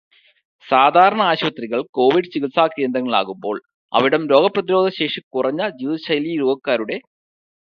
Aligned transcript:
സാധാരണ 0.65 1.21
ആശുപത്രികൾ 1.23 1.79
കോവിഡ് 1.91 2.31
ചികിത്സാ 2.31 2.65
കേന്ദ്രങ്ങൾ 2.69 3.15
ആകുമ്പോൾ 3.15 3.57
അവിടം 3.93 4.23
രോഗപ്രതിരോധശേഷി 4.27 5.21
കുറഞ്ഞ 5.29 5.61
ജീവിതശൈലീ 5.79 6.33
രോഗക്കാരുടെ 6.39 6.97